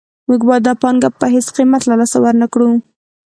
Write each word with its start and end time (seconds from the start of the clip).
موږ 0.27 0.41
باید 0.47 0.63
دا 0.67 0.73
پانګه 0.81 1.09
په 1.19 1.25
هېڅ 1.33 1.47
قیمت 1.55 1.81
له 1.89 1.95
لاسه 1.99 2.17
ورنکړو 2.21 2.69